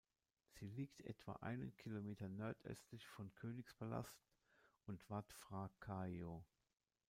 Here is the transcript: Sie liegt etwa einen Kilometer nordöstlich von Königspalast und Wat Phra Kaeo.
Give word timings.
Sie 0.49 0.65
liegt 0.67 1.01
etwa 1.03 1.33
einen 1.41 1.75
Kilometer 1.77 2.27
nordöstlich 2.27 3.05
von 3.07 3.31
Königspalast 3.35 4.17
und 4.87 5.07
Wat 5.11 5.31
Phra 5.31 5.69
Kaeo. 5.79 6.43